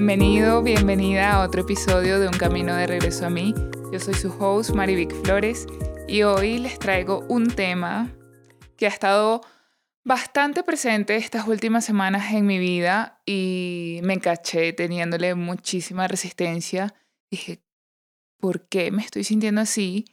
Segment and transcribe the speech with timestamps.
[0.00, 3.52] Bienvenido, bienvenida a otro episodio de Un Camino de Regreso a mí.
[3.92, 5.66] Yo soy su host, Marivic Flores,
[6.08, 8.10] y hoy les traigo un tema
[8.78, 9.42] que ha estado
[10.02, 16.94] bastante presente estas últimas semanas en mi vida y me caché teniéndole muchísima resistencia.
[17.30, 17.62] Dije,
[18.38, 20.06] ¿por qué me estoy sintiendo así?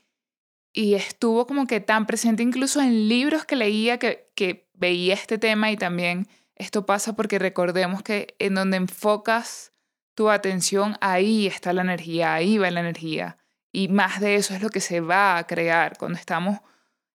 [0.73, 5.37] Y estuvo como que tan presente incluso en libros que leía que, que veía este
[5.37, 9.71] tema y también esto pasa porque recordemos que en donde enfocas
[10.17, 13.37] tu atención, ahí está la energía, ahí va la energía.
[13.71, 16.59] Y más de eso es lo que se va a crear cuando estamos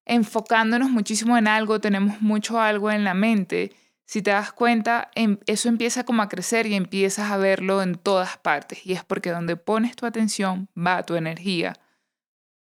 [0.05, 3.73] enfocándonos muchísimo en algo, tenemos mucho algo en la mente,
[4.05, 7.97] si te das cuenta, em, eso empieza como a crecer y empiezas a verlo en
[7.97, 8.87] todas partes.
[8.87, 11.73] Y es porque donde pones tu atención va tu energía.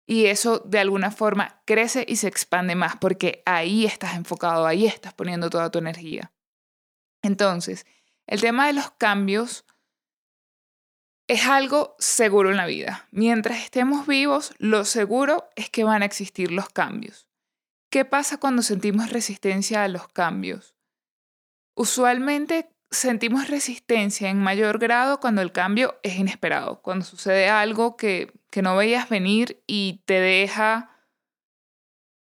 [0.08, 4.88] Y eso de alguna forma crece y se expande más porque ahí estás enfocado, ahí
[4.88, 6.31] estás poniendo toda tu energía.
[7.22, 7.86] Entonces,
[8.25, 9.66] el tema de los cambios
[11.28, 13.08] es algo seguro en la vida.
[13.12, 17.28] Mientras estemos vivos, lo seguro es que van a existir los cambios.
[17.90, 20.76] ¿Qué pasa cuando sentimos resistencia a los cambios?
[21.76, 28.32] Usualmente sentimos resistencia en mayor grado cuando el cambio es inesperado, cuando sucede algo que,
[28.50, 30.90] que no veías venir y te deja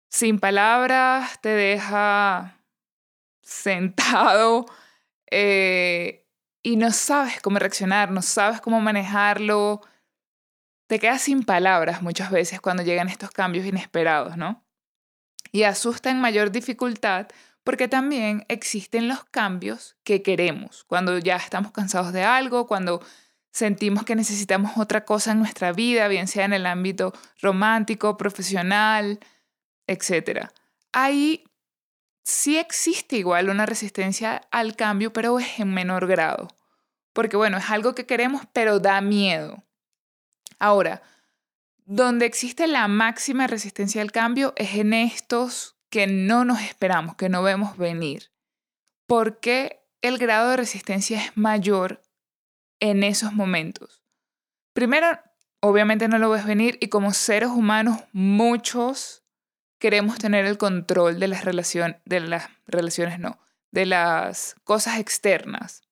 [0.09, 2.63] sin palabras, te deja
[3.43, 4.67] sentado
[5.31, 6.27] eh,
[6.63, 9.81] y no sabes cómo reaccionar, no sabes cómo manejarlo.
[10.87, 14.65] Te quedas sin palabras muchas veces cuando llegan estos cambios inesperados, ¿no?
[15.53, 17.29] Y asusta en mayor dificultad
[17.65, 23.03] porque también existen los cambios que queremos, cuando ya estamos cansados de algo, cuando
[23.51, 27.13] sentimos que necesitamos otra cosa en nuestra vida, bien sea en el ámbito
[27.43, 29.21] romántico, profesional,
[29.87, 30.49] etc.
[30.93, 31.45] Ahí
[32.29, 36.49] sí existe igual una resistencia al cambio, pero es en menor grado.
[37.15, 39.65] Porque bueno, es algo que queremos, pero da miedo.
[40.59, 41.03] Ahora,
[41.87, 47.31] donde existe la máxima resistencia al cambio es en estos que no nos esperamos, que
[47.31, 48.31] no vemos venir.
[49.07, 52.03] Porque el grado de resistencia es mayor
[52.79, 54.03] en esos momentos.
[54.75, 55.19] Primero,
[55.61, 59.25] obviamente no lo ves venir y como seres humanos muchos
[59.79, 63.39] queremos tener el control de las relaciones, de las relaciones no,
[63.71, 65.83] de las cosas externas,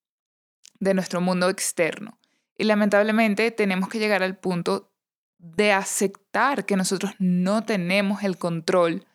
[0.78, 2.18] de nuestro mundo externo.
[2.58, 4.92] Y lamentablemente tenemos que llegar al punto
[5.38, 9.06] de aceptar que nosotros no tenemos el control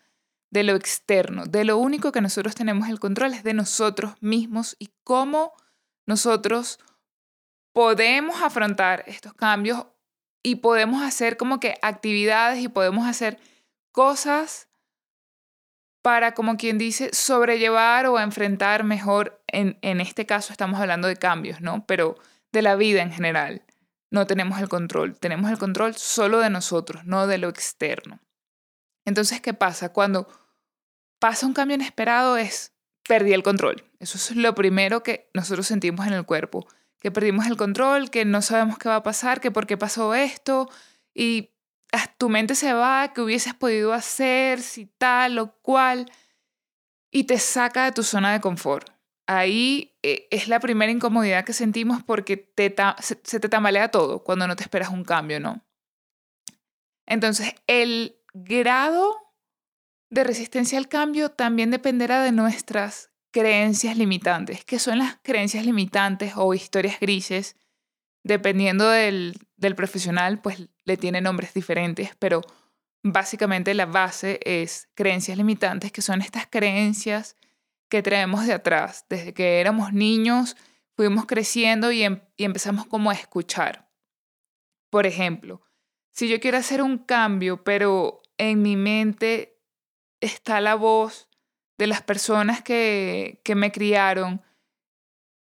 [0.51, 1.45] de lo externo.
[1.45, 5.53] De lo único que nosotros tenemos el control es de nosotros mismos y cómo
[6.05, 6.79] nosotros
[7.73, 9.87] podemos afrontar estos cambios
[10.43, 13.39] y podemos hacer como que actividades y podemos hacer
[13.91, 14.67] cosas
[16.01, 21.15] para, como quien dice, sobrellevar o enfrentar mejor, en, en este caso estamos hablando de
[21.15, 21.85] cambios, ¿no?
[21.85, 22.17] Pero
[22.51, 23.63] de la vida en general.
[24.09, 28.19] No tenemos el control, tenemos el control solo de nosotros, no de lo externo.
[29.05, 29.93] Entonces, ¿qué pasa?
[29.93, 30.27] Cuando
[31.19, 32.73] pasa un cambio inesperado es,
[33.07, 33.89] perdí el control.
[33.99, 36.67] Eso es lo primero que nosotros sentimos en el cuerpo,
[36.99, 40.13] que perdimos el control, que no sabemos qué va a pasar, que por qué pasó
[40.13, 40.69] esto,
[41.13, 41.50] y
[42.17, 46.11] tu mente se va, que hubieses podido hacer, si tal o cual,
[47.11, 48.89] y te saca de tu zona de confort.
[49.27, 54.23] Ahí eh, es la primera incomodidad que sentimos porque te se, se te tambalea todo
[54.23, 55.63] cuando no te esperas un cambio, ¿no?
[57.05, 59.15] Entonces, el grado
[60.09, 64.63] de resistencia al cambio también dependerá de nuestras creencias limitantes.
[64.65, 67.55] ¿Qué son las creencias limitantes o historias grises?
[68.23, 72.41] Dependiendo del, del profesional, pues le tiene nombres diferentes, pero
[73.03, 77.37] básicamente la base es creencias limitantes, que son estas creencias
[77.87, 79.05] que traemos de atrás.
[79.07, 80.57] Desde que éramos niños,
[80.95, 83.89] fuimos creciendo y, em, y empezamos como a escuchar.
[84.89, 85.61] Por ejemplo,
[86.09, 89.59] si yo quiero hacer un cambio, pero en mi mente
[90.19, 91.29] está la voz
[91.77, 94.41] de las personas que, que me criaron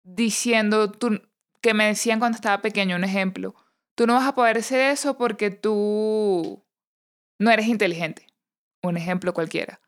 [0.04, 1.22] diciendo, tú,
[1.62, 3.56] que me decían cuando estaba pequeño, un ejemplo,
[4.00, 6.64] Tú no vas a poder hacer eso porque tú
[7.38, 8.28] no eres inteligente.
[8.82, 9.82] Un ejemplo cualquiera.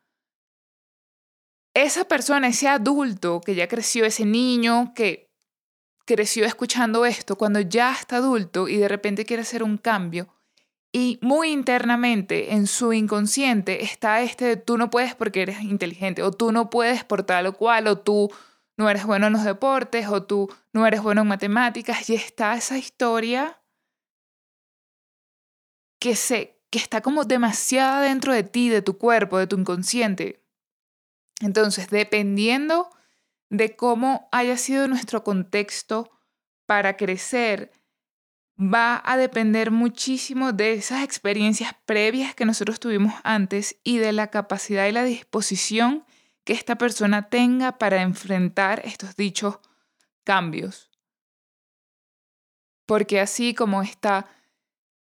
[1.72, 5.32] Esa persona, ese adulto que ya creció, ese niño que
[6.04, 10.28] creció escuchando esto, cuando ya está adulto y de repente quiere hacer un cambio,
[10.92, 16.22] y muy internamente en su inconsciente está este de tú no puedes porque eres inteligente,
[16.22, 18.30] o tú no puedes por tal o cual, o tú
[18.76, 22.54] no eres bueno en los deportes, o tú no eres bueno en matemáticas, y está
[22.54, 23.58] esa historia
[26.02, 30.42] que, se, que está como demasiada dentro de ti, de tu cuerpo, de tu inconsciente.
[31.40, 32.90] Entonces, dependiendo
[33.50, 36.10] de cómo haya sido nuestro contexto
[36.66, 37.70] para crecer
[38.58, 44.28] va a depender muchísimo de esas experiencias previas que nosotros tuvimos antes y de la
[44.32, 46.04] capacidad y la disposición
[46.42, 49.60] que esta persona tenga para enfrentar estos dichos
[50.24, 50.90] cambios.
[52.86, 54.26] Porque así como está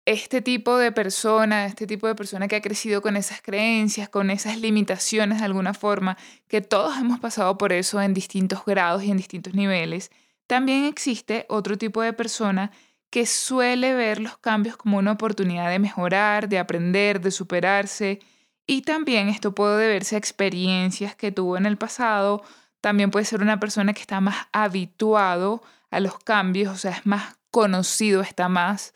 [0.05, 4.31] este tipo de persona, este tipo de persona que ha crecido con esas creencias, con
[4.31, 6.17] esas limitaciones de alguna forma,
[6.49, 10.11] que todos hemos pasado por eso en distintos grados y en distintos niveles,
[10.47, 12.73] también existe otro tipo de persona
[13.11, 18.21] que suele ver los cambios como una oportunidad de mejorar, de aprender, de superarse.
[18.67, 22.43] Y también esto puede deberse a experiencias que tuvo en el pasado.
[22.81, 27.07] También puede ser una persona que está más habituado a los cambios, o sea, es
[27.07, 28.95] más conocido, está más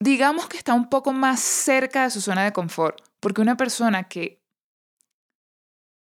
[0.00, 4.04] digamos que está un poco más cerca de su zona de confort, porque una persona
[4.08, 4.42] que,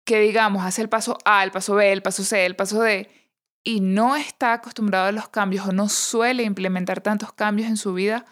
[0.03, 3.07] que digamos, hace el paso A, el paso B, el paso C, el paso D,
[3.63, 7.93] y no está acostumbrado a los cambios o no suele implementar tantos cambios en su
[7.93, 8.25] vida,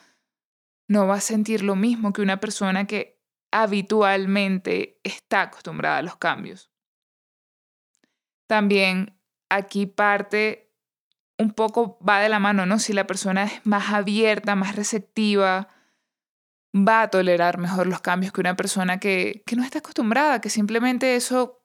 [0.87, 3.21] no va a sentir lo mismo que una persona que
[3.51, 6.71] habitualmente está acostumbrada a los cambios.
[8.47, 9.15] También
[9.49, 10.70] aquí parte
[11.41, 12.79] un poco va de la mano, ¿no?
[12.79, 15.67] Si la persona es más abierta, más receptiva,
[16.75, 20.49] va a tolerar mejor los cambios que una persona que, que no está acostumbrada, que
[20.49, 21.63] simplemente eso,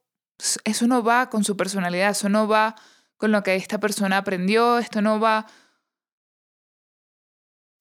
[0.65, 2.75] eso no va con su personalidad, eso no va
[3.17, 5.47] con lo que esta persona aprendió, esto no va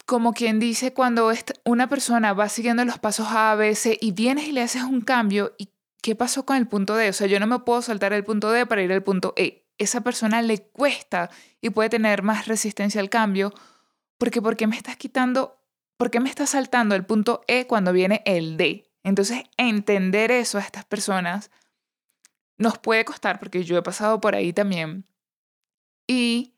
[0.06, 1.32] como quien dice cuando
[1.64, 5.02] una persona va siguiendo los pasos A, B, C y vienes y le haces un
[5.02, 5.70] cambio y
[6.04, 7.10] ¿qué pasó con el punto D?
[7.10, 9.65] O sea, yo no me puedo saltar el punto D para ir al punto E
[9.78, 11.30] esa persona le cuesta
[11.62, 13.54] y puede tener más resistencia al cambio,
[14.18, 15.58] porque ¿por qué me estás quitando,
[15.98, 18.92] por qué me estás saltando el punto E cuando viene el D?
[19.04, 21.52] Entonces, entender eso a estas personas
[22.58, 25.06] nos puede costar, porque yo he pasado por ahí también.
[26.08, 26.56] Y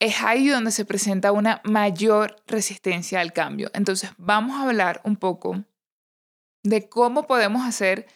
[0.00, 3.70] es ahí donde se presenta una mayor resistencia al cambio.
[3.72, 5.64] Entonces, vamos a hablar un poco
[6.62, 8.06] de cómo podemos hacer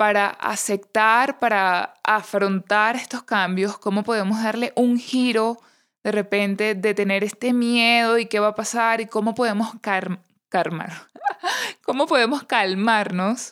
[0.00, 5.58] para aceptar, para afrontar estos cambios, cómo podemos darle un giro
[6.02, 9.74] de repente de tener este miedo y qué va a pasar y cómo podemos
[11.82, 13.50] cómo podemos calmarnos.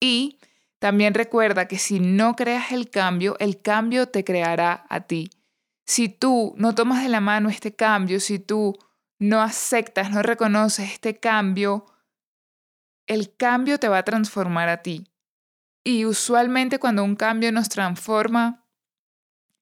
[0.00, 0.38] Y
[0.78, 5.28] también recuerda que si no creas el cambio, el cambio te creará a ti.
[5.84, 8.74] Si tú no tomas de la mano este cambio, si tú
[9.18, 11.84] no aceptas, no reconoces este cambio,
[13.06, 15.06] el cambio te va a transformar a ti.
[15.86, 18.66] Y usualmente cuando un cambio nos transforma,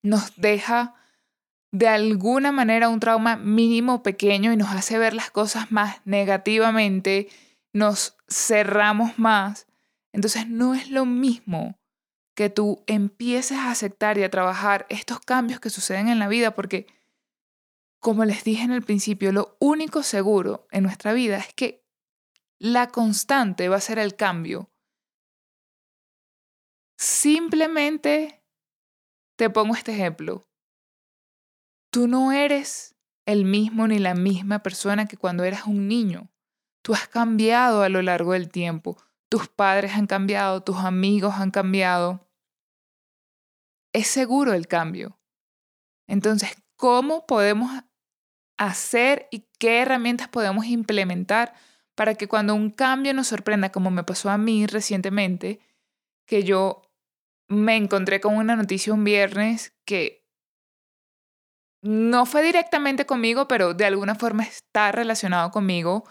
[0.03, 0.94] nos deja
[1.71, 7.29] de alguna manera un trauma mínimo pequeño y nos hace ver las cosas más negativamente,
[7.75, 9.67] nos cerramos más.
[10.15, 11.79] Entonces no es lo mismo
[12.35, 16.55] que tú empieces a aceptar y a trabajar estos cambios que suceden en la vida,
[16.55, 16.87] porque
[18.00, 21.85] como les dije en el principio, lo único seguro en nuestra vida es que
[22.59, 24.71] la constante va a ser el cambio
[26.96, 28.43] Simplemente
[29.37, 30.49] te pongo este ejemplo.
[31.90, 32.95] Tú no eres
[33.26, 36.30] el mismo ni la misma persona que cuando eras un niño.
[36.83, 38.97] Tú has cambiado a lo largo del tiempo.
[39.28, 42.28] Tus padres han cambiado, tus amigos han cambiado.
[43.92, 45.19] Es seguro el cambio.
[46.07, 47.71] Entonces, ¿cómo podemos
[48.57, 51.54] hacer y qué herramientas podemos implementar
[51.95, 55.61] para que cuando un cambio nos sorprenda, como me pasó a mí recientemente,
[56.26, 56.83] que yo
[57.49, 60.25] me encontré con una noticia un viernes que
[61.83, 66.05] no fue directamente conmigo, pero de alguna forma está relacionado conmigo,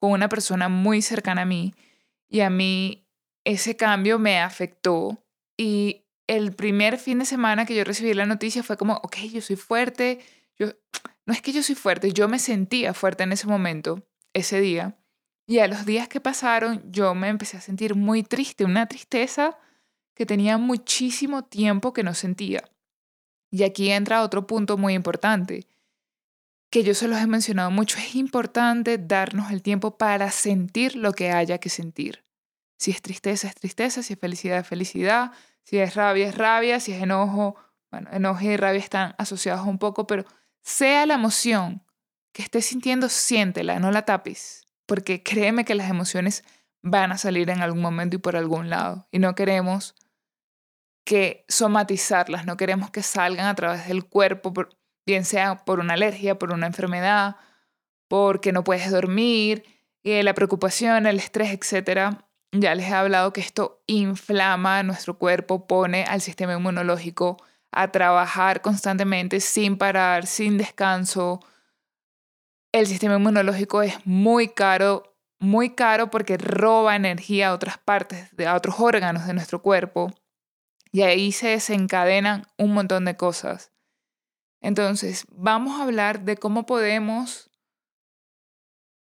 [0.00, 1.72] con una persona muy cercana a mí.
[2.28, 3.06] Y a mí
[3.44, 5.24] ese cambio me afectó.
[5.56, 9.40] Y el primer fin de semana que yo recibí la noticia fue como, ok, yo
[9.40, 10.18] soy fuerte.
[10.58, 10.72] Yo,
[11.26, 14.96] no es que yo soy fuerte, yo me sentía fuerte en ese momento, ese día.
[15.46, 19.58] Y a los días que pasaron, yo me empecé a sentir muy triste, una tristeza
[20.20, 22.70] que tenía muchísimo tiempo que no sentía.
[23.50, 25.66] Y aquí entra otro punto muy importante,
[26.68, 31.14] que yo se los he mencionado mucho, es importante darnos el tiempo para sentir lo
[31.14, 32.22] que haya que sentir.
[32.76, 35.32] Si es tristeza, es tristeza, si es felicidad, es felicidad,
[35.64, 37.56] si es rabia, es rabia, si es enojo,
[37.90, 40.26] bueno, enojo y rabia están asociados un poco, pero
[40.60, 41.82] sea la emoción
[42.32, 46.44] que estés sintiendo, siéntela, no la tapes, porque créeme que las emociones
[46.82, 49.94] van a salir en algún momento y por algún lado, y no queremos
[51.10, 54.52] que somatizarlas, no queremos que salgan a través del cuerpo,
[55.04, 57.34] bien sea por una alergia, por una enfermedad,
[58.06, 59.64] porque no puedes dormir,
[60.04, 62.16] eh, la preocupación, el estrés, etc.
[62.52, 67.38] Ya les he hablado que esto inflama nuestro cuerpo, pone al sistema inmunológico
[67.72, 71.40] a trabajar constantemente sin parar, sin descanso.
[72.70, 78.54] El sistema inmunológico es muy caro, muy caro porque roba energía a otras partes, a
[78.54, 80.12] otros órganos de nuestro cuerpo.
[80.92, 83.72] Y ahí se desencadenan un montón de cosas.
[84.60, 87.50] Entonces, vamos a hablar de cómo podemos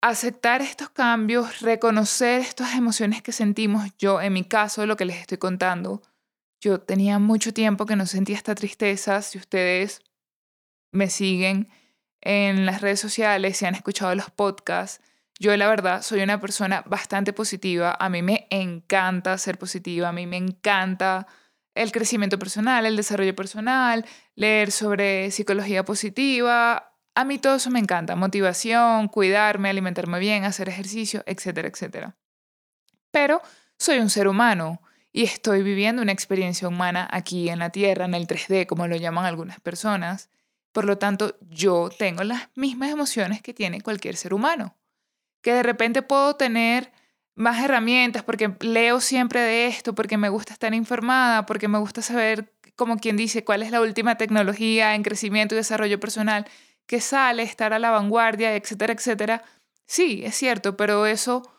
[0.02, 3.92] aceptar estos cambios, reconocer estas emociones que sentimos.
[3.98, 6.02] Yo, en mi caso, lo que les estoy contando,
[6.60, 9.22] yo tenía mucho tiempo que no sentía esta tristeza.
[9.22, 10.02] Si ustedes
[10.92, 11.70] me siguen
[12.22, 15.02] en las redes sociales, si han escuchado los podcasts,
[15.40, 17.96] yo la verdad soy una persona bastante positiva.
[18.00, 21.28] A mí me encanta ser positiva, a mí me encanta
[21.76, 26.94] el crecimiento personal, el desarrollo personal, leer sobre psicología positiva.
[27.16, 32.18] A mí todo eso me encanta, motivación, cuidarme, alimentarme bien, hacer ejercicio, etcétera, etcétera.
[33.12, 33.42] Pero
[33.78, 38.14] soy un ser humano y estoy viviendo una experiencia humana aquí en la Tierra, en
[38.14, 40.30] el 3D, como lo llaman algunas personas.
[40.72, 44.78] Por lo tanto, yo tengo las mismas emociones que tiene cualquier ser humano.
[45.42, 46.94] Que de repente puedo tener
[47.36, 52.02] más herramientas, porque leo siempre de esto, porque me gusta estar informada, porque me gusta
[52.02, 56.46] saber, como quien dice, cuál es la última tecnología en crecimiento y desarrollo personal
[56.86, 59.44] que sale, estar a la vanguardia, etcétera, etcétera.
[59.88, 61.50] Sí, es cierto, pero eso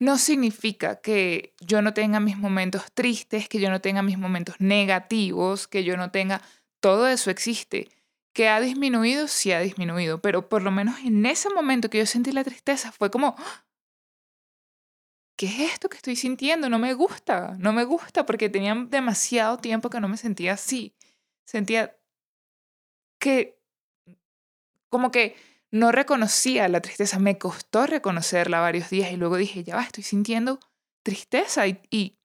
[0.00, 4.56] no significa que yo no tenga mis momentos tristes, que yo no tenga mis momentos
[4.58, 6.40] negativos, que yo no tenga...
[6.80, 7.88] Todo eso existe.
[8.32, 12.06] Que ha disminuido, sí ha disminuido, pero por lo menos en ese momento que yo
[12.06, 13.36] sentí la tristeza fue como,
[15.40, 16.68] ¿qué es esto que estoy sintiendo?
[16.68, 20.94] No me gusta, no me gusta porque tenía demasiado tiempo que no me sentía así.
[21.46, 21.96] Sentía
[23.18, 23.58] que,
[24.90, 25.36] como que
[25.70, 30.04] no reconocía la tristeza, me costó reconocerla varios días y luego dije, ya va, estoy
[30.04, 30.60] sintiendo
[31.02, 32.18] tristeza y,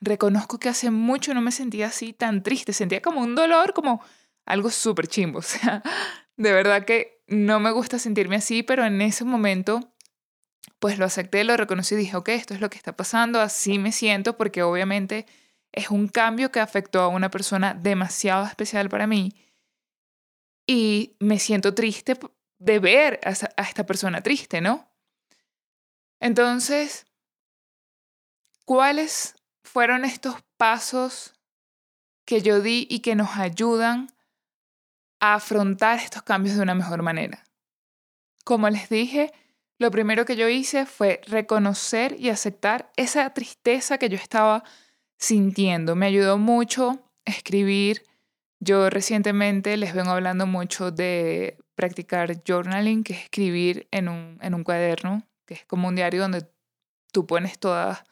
[0.00, 4.02] reconozco que hace mucho no me sentía así tan triste, sentía como un dolor, como
[4.44, 5.82] algo súper chimbo, o sea,
[6.36, 9.94] de verdad que no me gusta sentirme así, pero en ese momento
[10.78, 13.78] pues lo acepté, lo reconocí y dije, ok, esto es lo que está pasando, así
[13.78, 15.26] me siento, porque obviamente
[15.72, 19.34] es un cambio que afectó a una persona demasiado especial para mí.
[20.66, 22.18] Y me siento triste
[22.58, 23.30] de ver a,
[23.62, 24.90] esta persona triste, ¿no?
[26.20, 27.06] Entonces,
[28.64, 31.34] ¿cuáles fueron estos pasos
[32.24, 34.08] que yo di y que nos ayudan
[35.20, 37.44] a afrontar estos cambios de una mejor manera?
[38.44, 39.32] Como les dije,
[39.78, 44.64] lo primero que yo hice fue reconocer y aceptar esa tristeza que yo estaba
[45.18, 45.94] sintiendo.
[45.94, 48.02] Me ayudó mucho escribir.
[48.60, 54.54] Yo recientemente les vengo hablando mucho de practicar journaling, que es escribir en un, en
[54.54, 56.48] un cuaderno, que es como un diario donde
[57.12, 58.04] tú pones toda,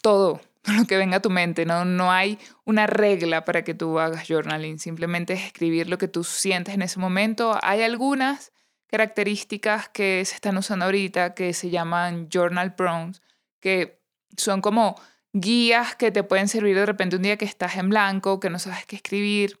[0.00, 0.40] todo
[0.78, 1.66] lo que venga a tu mente.
[1.66, 1.84] ¿no?
[1.84, 6.22] no hay una regla para que tú hagas journaling, simplemente es escribir lo que tú
[6.22, 7.58] sientes en ese momento.
[7.62, 8.52] Hay algunas
[8.92, 13.22] características que se están usando ahorita que se llaman journal prompts,
[13.58, 14.02] que
[14.36, 15.00] son como
[15.32, 18.58] guías que te pueden servir de repente un día que estás en blanco, que no
[18.58, 19.58] sabes qué escribir,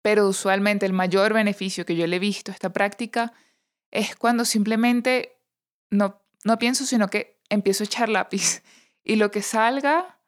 [0.00, 3.32] pero usualmente el mayor beneficio que yo le he visto a esta práctica
[3.90, 5.40] es cuando simplemente
[5.90, 8.62] no, no pienso, sino que empiezo a echar lápiz.
[9.08, 10.18] Y lo que salga,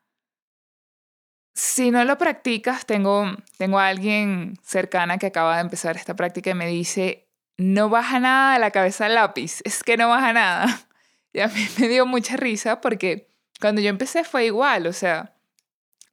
[1.52, 6.50] si no lo practicas, tengo, tengo a alguien cercana que acaba de empezar esta práctica
[6.50, 7.27] y me dice,
[7.58, 10.66] no baja nada de la cabeza al lápiz, es que no baja nada.
[11.30, 13.28] Y a mí me dio mucha risa porque
[13.60, 15.36] cuando yo empecé fue igual, o sea,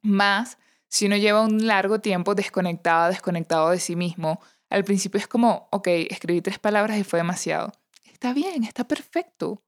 [0.02, 5.26] más si uno lleva un largo tiempo desconectado, desconectado de sí mismo, al principio es
[5.26, 7.72] como, ok, escribí tres palabras y fue demasiado.
[8.04, 9.62] Está bien, está perfecto.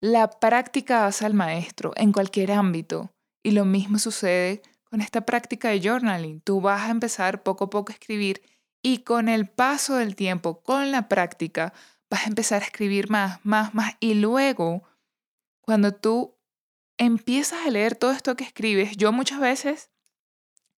[0.00, 3.12] La práctica hace al maestro en cualquier ámbito
[3.42, 6.40] y lo mismo sucede con esta práctica de journaling.
[6.40, 8.42] Tú vas a empezar poco a poco a escribir
[8.86, 11.72] y con el paso del tiempo, con la práctica,
[12.08, 13.94] vas a empezar a escribir más, más, más.
[13.98, 14.84] Y luego,
[15.60, 16.38] cuando tú
[16.96, 19.90] empiezas a leer todo esto que escribes, yo muchas veces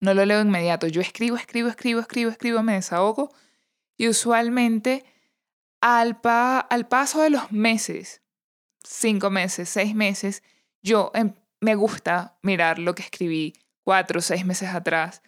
[0.00, 0.86] no lo leo inmediato.
[0.86, 3.28] Yo escribo, escribo, escribo, escribo, escribo, me desahogo.
[3.98, 5.04] Y usualmente
[5.82, 8.22] al, al paso de los meses,
[8.82, 10.42] cinco meses, seis meses,
[10.80, 13.52] yo em, me gusta mirar lo que escribí
[13.84, 15.20] cuatro o seis meses atrás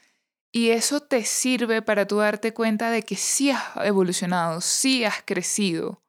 [0.52, 5.22] y eso te sirve para tú darte cuenta de que sí has evolucionado, sí has
[5.22, 6.02] crecido.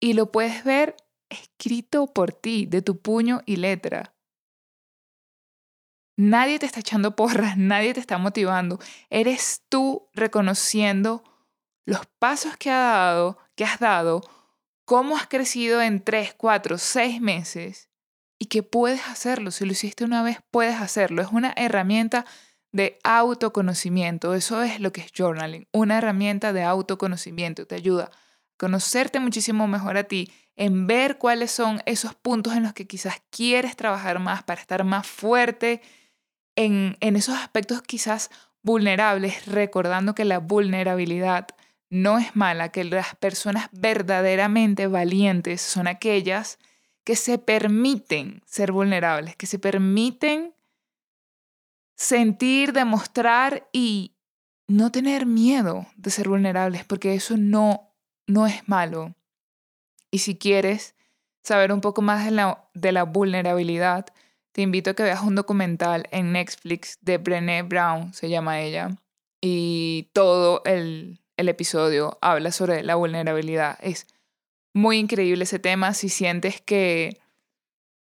[0.00, 0.96] Y lo puedes ver
[1.28, 4.14] escrito por ti, de tu puño y letra.
[6.16, 8.78] Nadie te está echando porras, nadie te está motivando.
[9.10, 11.22] Eres tú reconociendo
[11.84, 14.22] los pasos que, ha dado, que has dado,
[14.84, 17.90] cómo has crecido en tres, cuatro, seis meses
[18.38, 19.50] y que puedes hacerlo.
[19.50, 21.22] Si lo hiciste una vez, puedes hacerlo.
[21.22, 22.24] Es una herramienta
[22.72, 24.34] de autoconocimiento.
[24.34, 27.66] Eso es lo que es journaling, una herramienta de autoconocimiento.
[27.66, 28.10] Te ayuda a
[28.56, 33.22] conocerte muchísimo mejor a ti, en ver cuáles son esos puntos en los que quizás
[33.30, 35.80] quieres trabajar más para estar más fuerte
[36.56, 38.30] en, en esos aspectos quizás
[38.62, 41.46] vulnerables, recordando que la vulnerabilidad
[41.90, 46.58] no es mala, que las personas verdaderamente valientes son aquellas
[47.04, 50.52] que se permiten ser vulnerables, que se permiten
[51.98, 54.14] sentir, demostrar y
[54.68, 57.92] no tener miedo de ser vulnerables, porque eso no,
[58.26, 59.14] no es malo.
[60.10, 60.94] Y si quieres
[61.42, 64.06] saber un poco más de la, de la vulnerabilidad,
[64.52, 68.90] te invito a que veas un documental en Netflix de Brené Brown, se llama ella,
[69.40, 73.78] y todo el, el episodio habla sobre la vulnerabilidad.
[73.82, 74.06] Es
[74.72, 77.20] muy increíble ese tema si sientes que,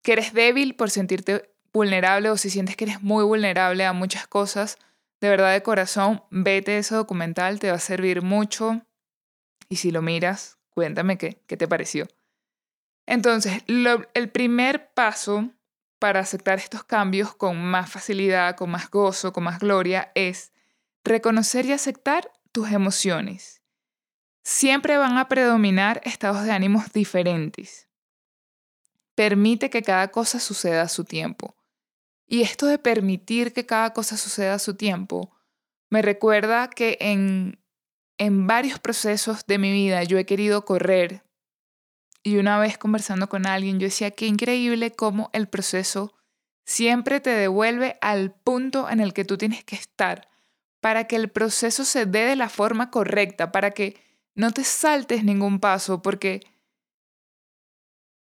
[0.03, 4.27] que eres débil por sentirte vulnerable o si sientes que eres muy vulnerable a muchas
[4.27, 4.79] cosas,
[5.21, 8.83] de verdad de corazón, vete ese documental, te va a servir mucho.
[9.69, 12.09] Y si lo miras, cuéntame qué, qué te pareció.
[13.07, 15.51] Entonces, el primer paso
[15.99, 20.53] para aceptar estos cambios con más facilidad, con más gozo, con más gloria, es
[21.05, 23.63] reconocer y aceptar tus emociones.
[24.43, 27.89] Siempre van a predominar estados de ánimos diferentes.
[29.15, 31.57] Permite que cada cosa suceda a su tiempo.
[32.27, 35.31] Y esto de permitir que cada cosa suceda a su tiempo,
[35.91, 37.61] me recuerda que en,
[38.19, 41.25] en varios procesos de mi vida yo he querido correr.
[42.23, 46.15] Y una vez conversando con alguien, yo decía, qué increíble cómo el proceso
[46.65, 50.29] siempre te devuelve al punto en el que tú tienes que estar
[50.87, 53.97] para que el proceso se dé de la forma correcta, para que
[54.37, 56.47] no te saltes ningún paso, porque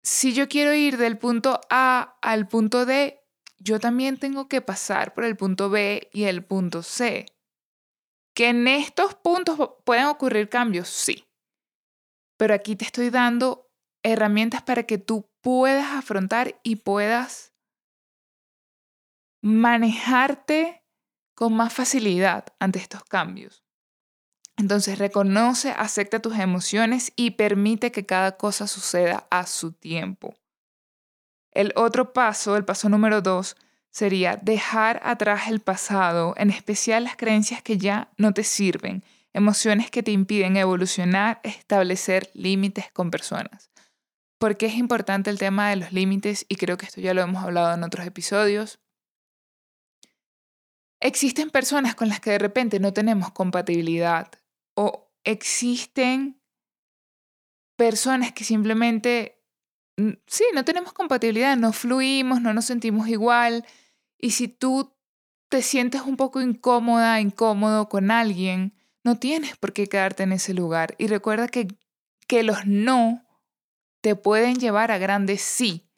[0.04, 3.23] si yo quiero ir del punto A al punto D,
[3.58, 7.26] yo también tengo que pasar por el punto B y el punto C.
[8.34, 11.26] Que en estos puntos pueden ocurrir cambios, sí.
[12.36, 13.70] Pero aquí te estoy dando
[14.02, 17.52] herramientas para que tú puedas afrontar y puedas
[19.42, 20.84] manejarte
[21.34, 23.64] con más facilidad ante estos cambios.
[24.56, 30.34] Entonces reconoce, acepta tus emociones y permite que cada cosa suceda a su tiempo.
[31.54, 33.56] El otro paso, el paso número dos,
[33.90, 39.88] sería dejar atrás el pasado, en especial las creencias que ya no te sirven, emociones
[39.88, 43.70] que te impiden evolucionar, establecer límites con personas.
[44.38, 46.44] ¿Por qué es importante el tema de los límites?
[46.48, 48.80] Y creo que esto ya lo hemos hablado en otros episodios.
[51.00, 54.30] Existen personas con las que de repente no tenemos compatibilidad
[54.74, 56.40] o existen
[57.76, 59.33] personas que simplemente
[60.26, 63.64] sí, no tenemos compatibilidad, no fluimos, no nos sentimos igual.
[64.18, 64.94] Y si tú
[65.48, 70.54] te sientes un poco incómoda, incómodo con alguien, no tienes por qué quedarte en ese
[70.54, 70.94] lugar.
[70.98, 71.68] Y recuerda que,
[72.26, 73.24] que los no
[74.00, 75.88] te pueden llevar a grandes sí.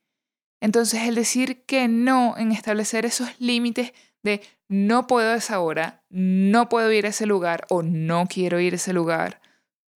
[0.61, 6.03] Entonces el decir que no, en establecer esos límites de no puedo a esa hora,
[6.09, 9.41] no puedo ir a ese lugar o no quiero ir a ese lugar,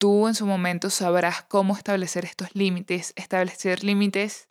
[0.01, 3.13] tú en su momento sabrás cómo establecer estos límites.
[3.17, 4.49] Establecer límites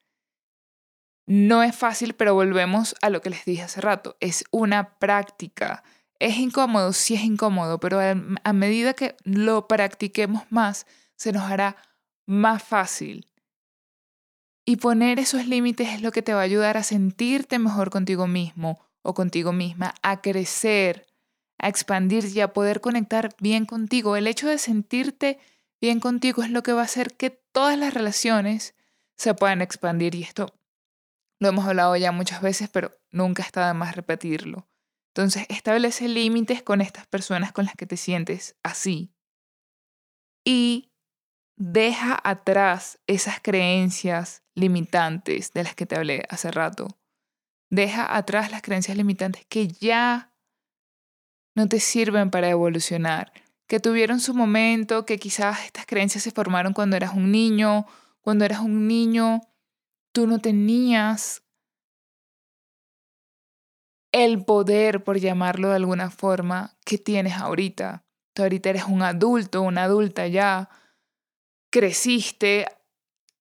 [1.25, 4.15] no es fácil, pero volvemos a lo que les dije hace rato.
[4.19, 5.83] Es una práctica.
[6.19, 10.85] Es incómodo, sí es incómodo, pero a, medida que lo practiquemos más,
[11.15, 11.77] se nos hará
[12.27, 13.27] más fácil.
[14.65, 18.27] Y poner esos límites es lo que te va a ayudar a sentirte mejor contigo
[18.27, 21.07] mismo o contigo misma, a crecer,
[21.59, 24.15] a expandir y a poder conectar bien contigo.
[24.15, 25.39] El hecho de sentirte
[25.81, 28.75] bien contigo es lo que va a hacer que todas las relaciones
[29.17, 30.53] se puedan expandir y esto
[31.39, 34.67] lo hemos hablado ya muchas veces, pero nunca está de más repetirlo.
[35.13, 39.13] Entonces, establece límites con estas personas con las que te sientes así.
[40.45, 40.91] Y
[41.57, 46.87] deja atrás esas creencias limitantes de las que te hablé hace rato.
[47.69, 50.33] Deja atrás las creencias limitantes que ya
[51.55, 53.31] no te sirven para evolucionar,
[53.67, 57.85] que tuvieron su momento, que quizás estas creencias se formaron cuando eras un niño,
[58.21, 59.41] cuando eras un niño
[60.11, 61.43] tú no tenías
[64.11, 68.03] el poder, por llamarlo de alguna forma, que tienes ahorita.
[68.33, 70.69] Tú ahorita eres un adulto, una adulta ya,
[71.69, 72.65] creciste,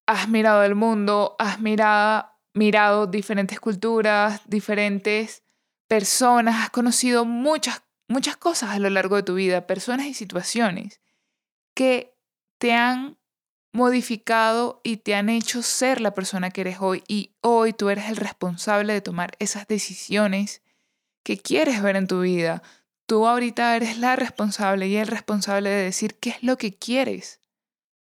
[0.07, 5.43] has mirado el mundo, has mirado, mirado diferentes culturas, diferentes
[5.87, 11.01] personas, has conocido muchas muchas cosas a lo largo de tu vida, personas y situaciones
[11.75, 12.17] que
[12.59, 13.19] te han
[13.73, 18.09] modificado y te han hecho ser la persona que eres hoy y hoy tú eres
[18.09, 20.63] el responsable de tomar esas decisiones
[21.23, 22.63] qué quieres ver en tu vida.
[23.07, 27.41] Tú ahorita eres la responsable y el responsable de decir qué es lo que quieres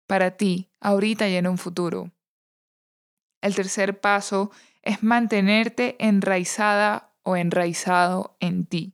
[0.07, 2.12] para ti, ahorita y en un futuro.
[3.40, 4.51] El tercer paso
[4.83, 8.93] es mantenerte enraizada o enraizado en ti.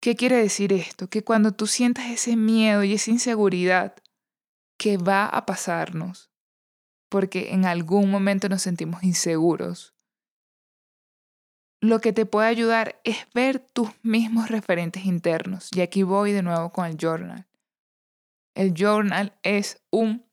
[0.00, 1.08] ¿Qué quiere decir esto?
[1.08, 3.94] Que cuando tú sientas ese miedo y esa inseguridad,
[4.78, 6.30] que va a pasarnos,
[7.08, 9.94] porque en algún momento nos sentimos inseguros,
[11.80, 15.68] lo que te puede ayudar es ver tus mismos referentes internos.
[15.74, 17.46] Y aquí voy de nuevo con el journal.
[18.54, 20.24] El journal es un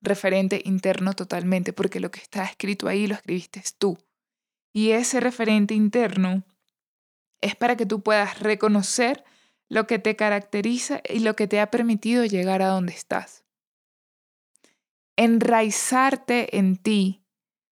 [0.00, 3.98] referente interno totalmente, porque lo que está escrito ahí lo escribiste tú.
[4.72, 6.42] Y ese referente interno
[7.42, 9.24] es para que tú puedas reconocer
[9.68, 13.44] lo que te caracteriza y lo que te ha permitido llegar a donde estás.
[15.16, 17.22] Enraizarte en ti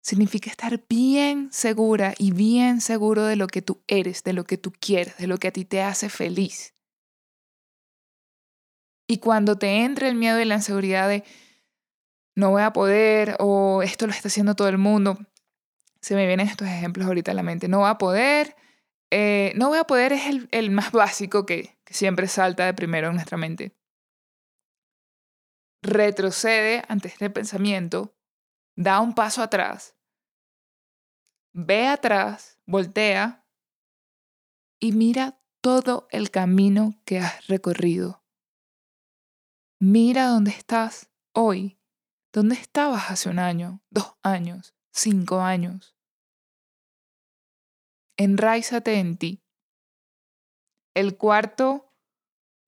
[0.01, 4.58] significa estar bien segura y bien seguro de lo que tú eres, de lo que
[4.58, 6.73] tú quieres, de lo que a ti te hace feliz.
[9.08, 11.23] Y cuando te entre el miedo y la inseguridad de,
[12.36, 15.17] no voy a poder o esto lo está haciendo todo el mundo.
[16.01, 17.67] Se me vienen estos ejemplos ahorita a la mente.
[17.67, 18.56] No voy a poder.
[19.11, 23.09] Eh, no voy a poder es el, más básico que, que siempre salta de primero
[23.09, 23.75] en nuestra mente.
[25.81, 28.15] Retrocede ante este pensamiento,
[28.75, 29.95] da un paso atrás,
[31.53, 33.45] ve atrás, voltea
[34.79, 38.23] y mira todo el camino que has recorrido.
[39.79, 41.79] Mira dónde estás hoy
[42.35, 45.94] ¿Dónde estabas hace un año, dos años, cinco años?
[48.17, 49.41] Enraízate en ti.
[50.93, 51.91] El cuarto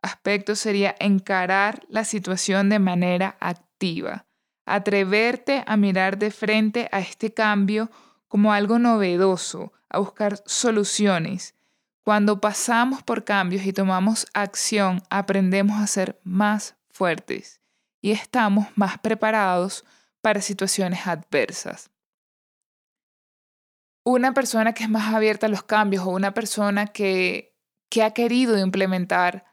[0.02, 4.26] aspecto sería encarar la situación de manera activa,
[4.66, 7.90] atreverte a mirar de frente a este cambio
[8.28, 11.56] como algo novedoso, a buscar soluciones.
[12.04, 17.62] Cuando pasamos por cambios y tomamos acción, aprendemos a ser más fuertes
[18.02, 19.86] y estamos más preparados
[20.22, 21.90] para situaciones adversas.
[24.10, 28.13] Una persona que es más abierta a los cambios o una persona que, que ha
[28.13, 29.43] querido implementar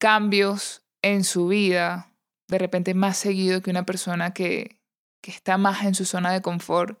[0.00, 2.12] cambios en su vida,
[2.48, 4.82] de repente más seguido que una persona que,
[5.22, 7.00] que está más en su zona de confort,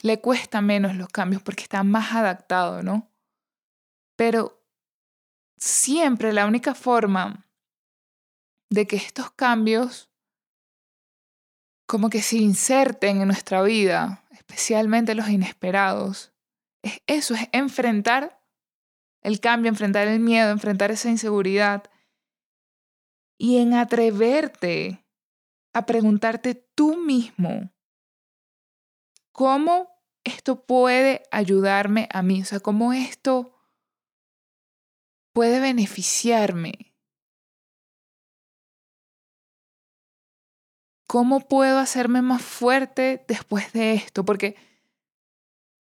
[0.00, 3.08] le cuesta menos los cambios porque está más adaptado, ¿no?
[4.16, 4.60] Pero
[5.56, 7.46] siempre la única forma
[8.70, 10.10] de que estos cambios
[11.86, 14.21] como que se inserten en nuestra vida,
[14.52, 16.34] especialmente los inesperados.
[16.82, 18.38] Es eso, es enfrentar
[19.22, 21.84] el cambio, enfrentar el miedo, enfrentar esa inseguridad
[23.38, 25.06] y en atreverte
[25.72, 27.72] a preguntarte tú mismo,
[29.32, 29.88] ¿cómo
[30.22, 32.42] esto puede ayudarme a mí?
[32.42, 33.58] O sea, ¿cómo esto
[35.32, 36.91] puede beneficiarme?
[41.12, 44.24] ¿Cómo puedo hacerme más fuerte después de esto?
[44.24, 44.56] Porque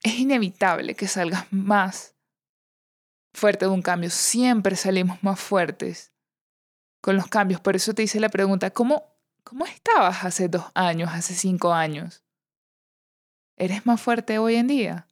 [0.04, 2.18] es inevitable que salgas más
[3.32, 4.10] fuerte de un cambio.
[4.10, 6.12] Siempre salimos más fuertes
[7.00, 7.62] con los cambios.
[7.62, 9.06] Por eso te hice la pregunta, ¿cómo,
[9.46, 12.26] cómo estabas hace dos años, hace cinco años?
[13.56, 15.08] ¿Eres más fuerte hoy en día?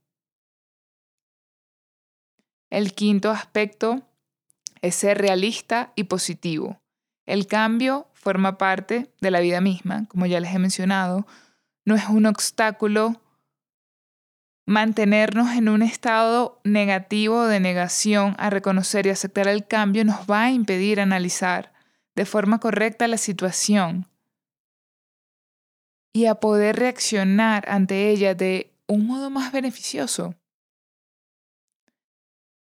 [2.70, 4.02] El quinto aspecto
[4.82, 6.82] es ser realista y positivo.
[7.26, 11.26] El cambio forma parte de la vida misma, como ya les he mencionado.
[11.86, 13.22] No es un obstáculo
[14.66, 20.44] mantenernos en un estado negativo de negación a reconocer y aceptar el cambio nos va
[20.44, 21.74] a impedir analizar
[22.16, 24.08] de forma correcta la situación
[26.14, 30.36] y a poder reaccionar ante ella de un modo más beneficioso.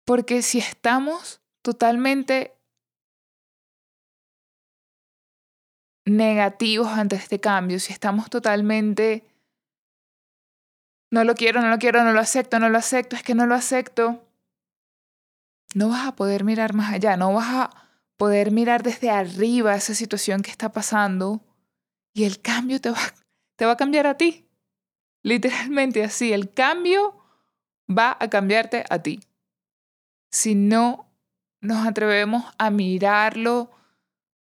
[0.05, 2.58] Porque si estamos totalmente
[6.11, 9.25] negativos ante este cambio, si estamos totalmente,
[11.11, 13.47] no lo quiero, no lo quiero, no lo acepto, no lo acepto, es que no
[13.47, 14.25] lo acepto,
[15.75, 17.71] no vas a poder mirar más allá, no vas a
[18.17, 21.41] poder mirar desde arriba esa situación que está pasando
[22.13, 22.99] y el cambio te va,
[23.57, 24.47] te va a cambiar a ti.
[25.23, 27.17] Literalmente así, el cambio
[27.89, 29.21] va a cambiarte a ti.
[30.31, 31.07] Si no
[31.61, 33.71] nos atrevemos a mirarlo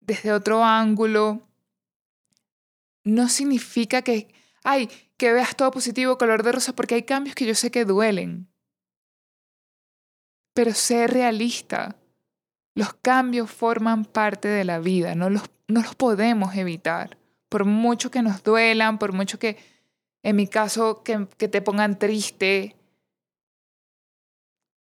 [0.01, 1.46] desde otro ángulo,
[3.07, 4.27] no significa que,
[4.65, 7.85] ay, que veas todo positivo, color de rosa, porque hay cambios que yo sé que
[7.85, 8.49] duelen.
[10.53, 11.97] Pero sé realista.
[12.75, 17.17] Los cambios forman parte de la vida, no los, no los podemos evitar.
[17.49, 19.57] Por mucho que nos duelan, por mucho que,
[20.25, 22.75] en mi caso, que, que te pongan triste,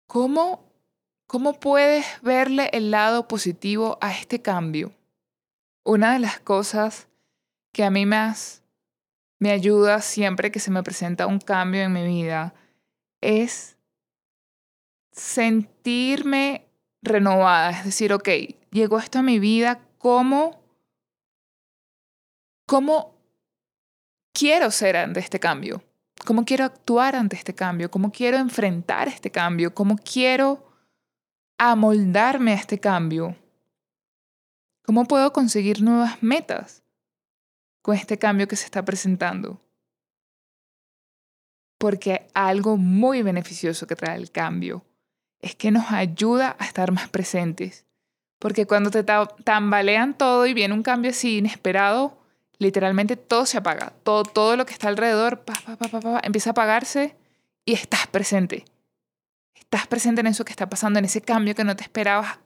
[0.07, 0.71] ¿cómo,
[1.27, 4.93] ¿cómo puedes verle el lado positivo a este cambio?
[5.83, 7.09] Una de las cosas
[7.75, 8.63] que a mí más
[9.37, 12.53] me ayuda siempre que se me presenta un cambio en mi vida
[13.19, 13.77] es
[15.11, 16.69] sentirme
[17.01, 18.29] renovada, es decir, ok,
[18.71, 20.63] llegó esto a mi vida, ¿cómo,
[22.65, 23.19] cómo
[24.31, 25.83] quiero ser ante este cambio?
[26.25, 27.91] ¿Cómo quiero actuar ante este cambio?
[27.91, 29.75] ¿Cómo quiero enfrentar este cambio?
[29.75, 30.65] ¿Cómo quiero
[31.57, 33.35] amoldarme a este cambio?
[34.85, 36.84] ¿Cómo puedo conseguir nuevas metas
[37.85, 39.61] con este cambio que se está presentando?
[41.77, 44.83] Porque algo muy beneficioso que trae el cambio
[45.39, 47.85] es que nos ayuda a estar más presentes.
[48.39, 52.17] Porque cuando te tambalean todo y viene un cambio así inesperado,
[52.57, 53.93] literalmente todo se apaga.
[54.01, 55.45] Todo, todo lo que está alrededor
[56.23, 57.15] empieza a apagarse
[57.65, 58.65] y estás presente.
[59.53, 62.39] Estás presente en eso que está pasando, en ese cambio que no te esperabas.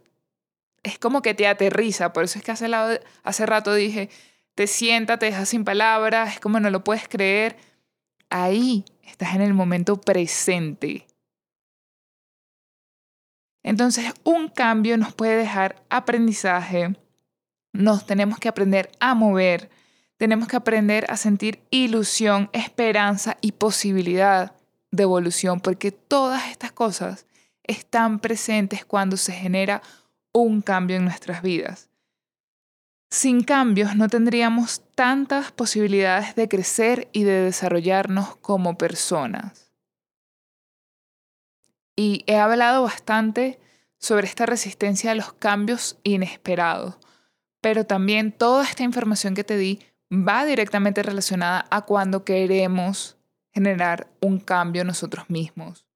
[0.84, 2.12] Es como que te aterriza.
[2.12, 4.10] Por eso es que hace rato dije,
[4.56, 7.58] te sienta, te deja sin palabras, es como no lo puedes creer.
[8.30, 11.08] Ahí estás en el momento presente.
[13.64, 16.96] Entonces, un cambio nos puede dejar aprendizaje.
[17.74, 19.70] Nos tenemos que aprender a mover.
[20.18, 24.54] Tenemos que aprender a sentir ilusión, esperanza y posibilidad
[24.92, 27.26] de evolución, porque todas estas cosas
[27.64, 29.82] están presentes cuando se genera
[30.34, 31.89] un cambio en nuestras vidas.
[33.12, 39.74] Sin cambios no tendríamos tantas posibilidades de crecer y de desarrollarnos como personas.
[41.96, 43.60] Y he hablado bastante
[43.98, 46.98] sobre esta resistencia a los cambios inesperados,
[47.62, 49.80] pero también toda esta información que te di
[50.12, 53.18] va directamente relacionada a cuando queremos
[53.52, 55.89] generar un cambio nosotros mismos.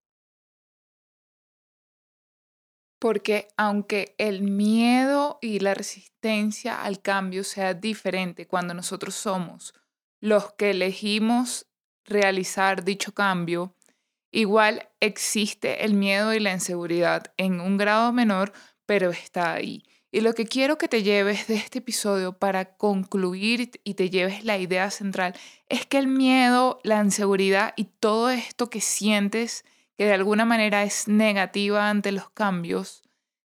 [3.04, 9.74] Porque aunque el miedo y la resistencia al cambio sea diferente cuando nosotros somos
[10.22, 11.66] los que elegimos
[12.06, 13.76] realizar dicho cambio,
[14.36, 18.52] Igual existe el miedo y la inseguridad en un grado menor,
[18.88, 19.84] pero está ahí.
[20.12, 24.44] Y lo que quiero que te lleves de este episodio para concluir y te lleves
[24.44, 25.36] la idea central
[25.70, 29.66] es que el miedo, la inseguridad y todo esto que sientes
[29.98, 33.04] que de alguna manera es negativa ante los cambios,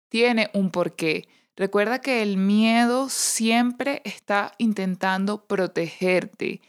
[0.09, 1.27] tiene un porqué.
[1.55, 6.61] Recuerda que el miedo siempre está intentando protegerte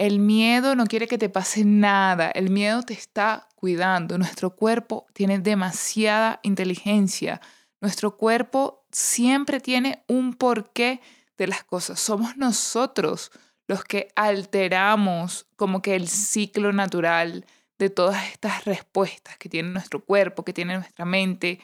[0.00, 4.16] el miedo no quiere que te pase nada, el miedo te está cuidando.
[4.16, 7.42] Nuestro cuerpo tiene demasiada inteligencia.
[7.82, 11.02] Nuestro cuerpo siempre tiene un porqué
[11.36, 12.00] de las cosas.
[12.00, 13.30] Somos nosotros
[13.66, 17.44] los que alteramos como que el ciclo natural
[17.80, 21.60] de todas estas respuestas que tiene nuestro cuerpo, que tiene nuestra mente.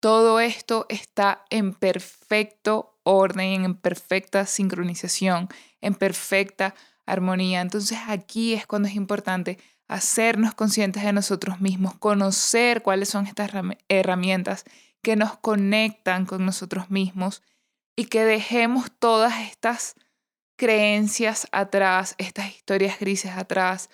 [0.00, 5.48] Todo esto está en perfecto orden, en perfecta sincronización,
[5.80, 6.74] en perfecta
[7.06, 7.62] armonía.
[7.62, 13.50] Entonces aquí es cuando es importante hacernos conscientes de nosotros mismos, conocer cuáles son estas
[13.88, 14.64] herramientas
[15.00, 17.42] que nos conectan con nosotros mismos
[17.96, 19.94] y que dejemos todas estas
[20.56, 23.88] creencias atrás, estas historias grises atrás,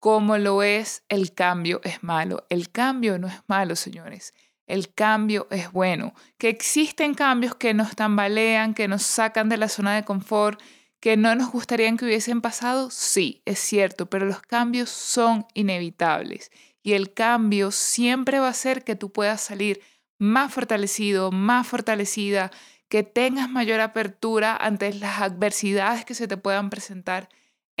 [0.00, 2.46] como lo es el cambio es malo.
[2.48, 4.34] El cambio no es malo, señores.
[4.66, 6.14] El cambio es bueno.
[6.38, 10.60] Que existen cambios que nos tambalean, que nos sacan de la zona de confort,
[11.00, 12.90] ¿Que no nos gustaría que hubiesen pasado?
[12.90, 16.50] Sí, es cierto, pero los cambios son inevitables
[16.82, 19.80] y el cambio siempre va a hacer que tú puedas salir
[20.18, 22.50] más fortalecido, más fortalecida,
[22.90, 27.30] que tengas mayor apertura ante las adversidades que se te puedan presentar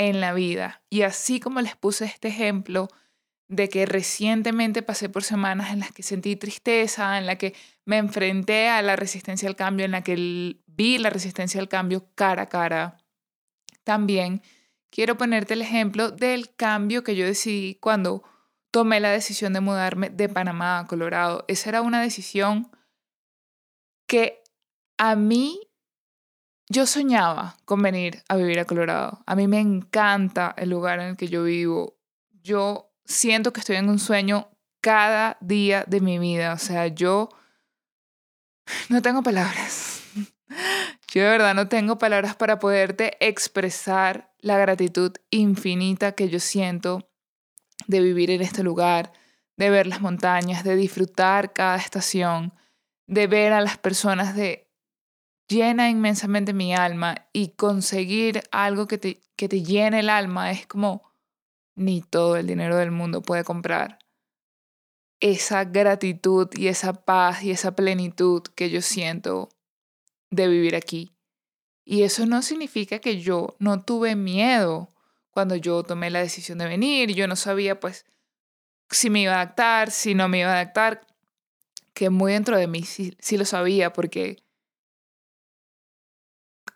[0.00, 0.82] en la vida.
[0.88, 2.88] Y así como les puse este ejemplo
[3.48, 7.98] de que recientemente pasé por semanas en las que sentí tristeza, en la que me
[7.98, 12.44] enfrenté a la resistencia al cambio, en la que vi la resistencia al cambio cara
[12.44, 12.96] a cara,
[13.84, 14.40] también
[14.88, 18.22] quiero ponerte el ejemplo del cambio que yo decidí cuando
[18.70, 21.44] tomé la decisión de mudarme de Panamá a Colorado.
[21.46, 22.70] Esa era una decisión
[24.06, 24.42] que
[24.96, 25.69] a mí
[26.70, 29.24] yo soñaba con venir a vivir a Colorado.
[29.26, 31.98] A mí me encanta el lugar en el que yo vivo.
[32.44, 34.48] Yo siento que estoy en un sueño
[34.80, 36.52] cada día de mi vida.
[36.52, 37.28] O sea, yo
[38.88, 40.02] no tengo palabras.
[41.12, 47.10] Yo de verdad no tengo palabras para poderte expresar la gratitud infinita que yo siento
[47.88, 49.12] de vivir en este lugar,
[49.56, 52.54] de ver las montañas, de disfrutar cada estación,
[53.08, 54.69] de ver a las personas de
[55.50, 60.66] llena inmensamente mi alma y conseguir algo que te, que te llene el alma es
[60.66, 61.02] como
[61.74, 63.98] ni todo el dinero del mundo puede comprar.
[65.22, 69.50] esa gratitud y esa paz y esa plenitud que yo siento
[70.30, 71.12] de vivir aquí.
[71.84, 74.88] Y eso no significa que yo no tuve miedo
[75.30, 77.12] cuando yo tomé la decisión de venir.
[77.14, 78.06] Yo no sabía pues
[78.90, 81.06] si me iba a adaptar, si no me iba a adaptar,
[81.92, 84.42] que muy dentro de mí sí, sí lo sabía porque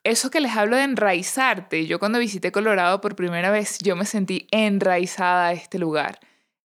[0.05, 4.05] eso que les hablo de enraizarte, yo cuando visité Colorado por primera vez, yo me
[4.05, 6.21] sentí enraizada a este lugar.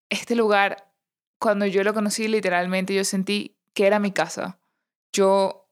[0.09, 0.91] Este lugar,
[1.39, 4.59] cuando yo lo conocí, literalmente yo sentí que era mi casa.
[5.13, 5.69] Yo,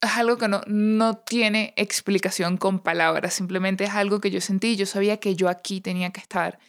[0.00, 4.76] es algo que no, no tiene explicación con palabras, simplemente es algo que yo sentí,
[4.76, 6.60] yo sabía que yo aquí tenía que estar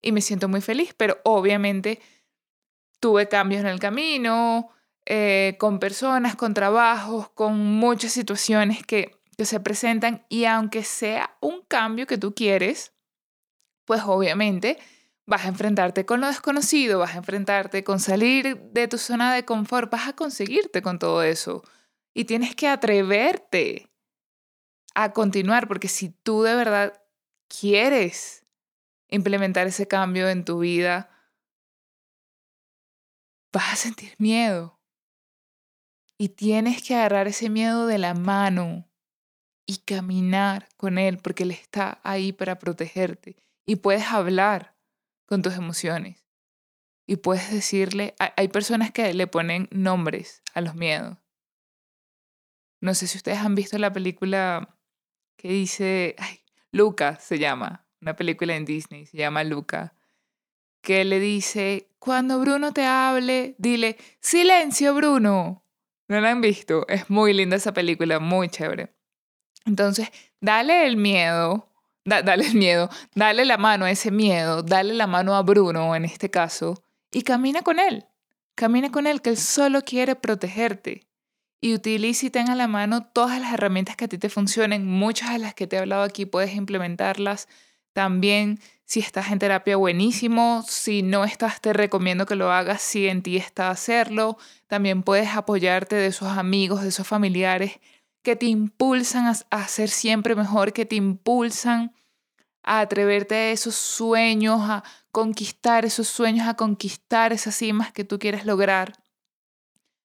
[0.00, 2.00] y me siento muy feliz, pero obviamente
[3.00, 4.70] tuve cambios en el camino,
[5.04, 11.36] eh, con personas, con trabajos, con muchas situaciones que que se presentan y aunque sea
[11.40, 12.92] un cambio que tú quieres,
[13.84, 14.78] pues obviamente
[15.26, 19.44] vas a enfrentarte con lo desconocido, vas a enfrentarte con salir de tu zona de
[19.44, 21.62] confort, vas a conseguirte con todo eso.
[22.14, 23.90] Y tienes que atreverte
[24.94, 27.02] a continuar, porque si tú de verdad
[27.48, 28.44] quieres
[29.08, 31.10] implementar ese cambio en tu vida,
[33.52, 34.78] vas a sentir miedo.
[36.16, 38.88] Y tienes que agarrar ese miedo de la mano
[39.66, 43.36] y caminar con Él porque Él está ahí para protegerte.
[43.66, 44.76] Y puedes hablar
[45.26, 46.26] con tus emociones.
[47.06, 51.18] Y puedes decirle, hay personas que le ponen nombres a los miedos.
[52.80, 54.76] No sé si ustedes han visto la película
[55.36, 59.94] que dice, ay, Luca se llama, una película en Disney, se llama Luca,
[60.82, 65.64] que le dice, cuando Bruno te hable, dile, silencio Bruno.
[66.08, 66.86] ¿No la han visto?
[66.88, 68.94] Es muy linda esa película, muy chévere.
[69.64, 71.68] Entonces, dale el miedo,
[72.04, 76.04] dale el miedo, dale la mano a ese miedo, dale la mano a Bruno en
[76.04, 78.04] este caso y camina con él.
[78.54, 81.06] Camina con él, que él solo quiere protegerte.
[81.60, 84.86] Y utiliza y tenga a la mano todas las herramientas que a ti te funcionen.
[84.86, 87.48] Muchas de las que te he hablado aquí puedes implementarlas.
[87.94, 90.62] También, si estás en terapia, buenísimo.
[90.68, 94.36] Si no estás, te recomiendo que lo hagas si en ti está hacerlo.
[94.66, 97.80] También puedes apoyarte de esos amigos, de esos familiares
[98.24, 101.94] que te impulsan a, ser siempre mejor, que te impulsan
[102.62, 104.82] a atreverte a esos sueños, a
[105.12, 108.94] conquistar esos sueños, a conquistar esas cimas que tú quieres lograr.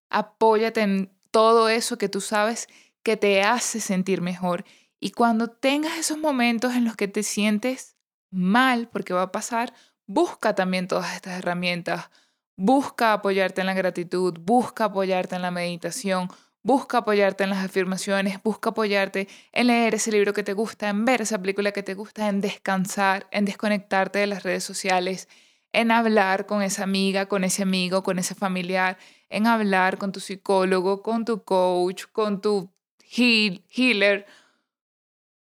[0.09, 2.67] Apóyate en todo eso que tú sabes
[3.03, 4.65] que te hace sentir mejor.
[4.99, 7.95] Y cuando tengas esos momentos en los que te sientes
[8.31, 9.73] mal, porque va a pasar,
[10.07, 12.09] busca también todas estas herramientas.
[12.57, 16.27] Busca apoyarte en la gratitud, busca apoyarte en la meditación,
[16.61, 21.05] Busca apoyarte en las afirmaciones, busca apoyarte en leer ese libro que te gusta, en
[21.05, 25.29] ver esa película que te gusta, en descansar, en desconectarte de las redes sociales,
[25.71, 28.97] en hablar con esa amiga, con ese amigo, con ese familiar,
[29.29, 32.69] en hablar con tu psicólogo, con tu coach, con tu
[33.09, 34.25] healer,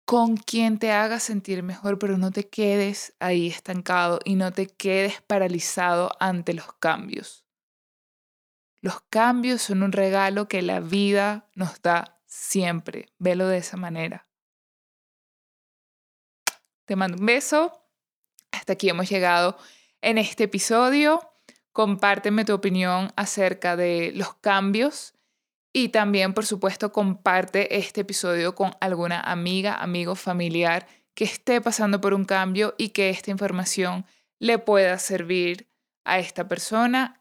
[0.05, 4.67] con quien te haga sentir mejor, pero no te quedes ahí estancado y no te
[4.67, 7.45] quedes paralizado ante los cambios.
[8.83, 13.09] Los cambios son un regalo que la vida nos da siempre.
[13.19, 14.27] Velo de esa manera.
[16.87, 17.87] Te mando un beso.
[18.53, 19.59] Hasta aquí hemos llegado
[20.01, 21.21] en este episodio.
[21.73, 25.15] Compárteme tu opinión acerca de los cambios
[25.73, 32.01] y también, por supuesto, comparte este episodio con alguna amiga, amigo, familiar que esté pasando
[32.01, 34.05] por un cambio y que esta información
[34.39, 35.71] le pueda servir
[36.05, 37.20] a esta persona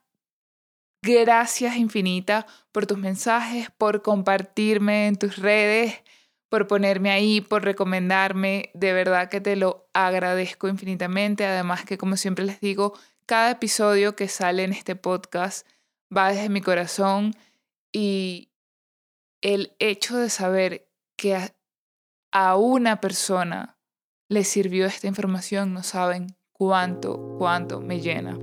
[1.02, 5.96] Gracias infinita por tus mensajes, por compartirme en tus redes,
[6.50, 8.72] por ponerme ahí, por recomendarme.
[8.74, 11.46] De verdad que te lo agradezco infinitamente.
[11.46, 12.94] Además que, como siempre les digo,
[13.26, 15.66] cada episodio que sale en este podcast
[16.16, 17.34] va desde mi corazón
[17.94, 18.50] y
[19.42, 21.54] el hecho de saber que a,
[22.32, 23.78] a una persona
[24.28, 28.38] le sirvió esta información, no saben cuánto, cuánto me llena.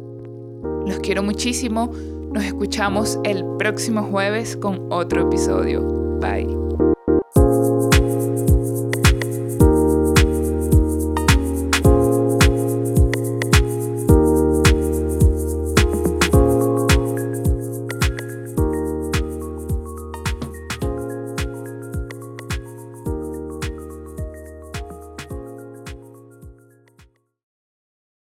[0.86, 1.92] Los quiero muchísimo.
[2.36, 5.80] Nos escuchamos el próximo jueves con otro episodio.
[6.20, 6.46] Bye.